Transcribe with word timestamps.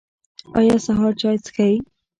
ایا 0.59 0.75
سهار 0.85 1.13
چای 1.21 1.37
څښئ؟ 1.43 1.75